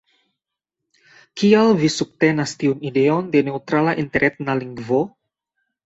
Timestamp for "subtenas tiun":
1.97-2.83